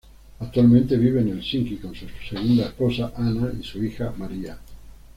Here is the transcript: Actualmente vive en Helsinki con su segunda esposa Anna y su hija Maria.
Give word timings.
Actualmente 0.39 0.97
vive 0.97 1.21
en 1.21 1.27
Helsinki 1.29 1.75
con 1.77 1.93
su 1.93 2.07
segunda 2.27 2.63
esposa 2.65 3.13
Anna 3.15 3.53
y 3.59 3.63
su 3.63 3.83
hija 3.83 4.11
Maria. 4.17 4.57